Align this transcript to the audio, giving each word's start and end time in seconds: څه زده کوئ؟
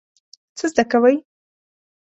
څه 0.57 0.65
زده 0.71 0.83
کوئ؟ 0.91 1.15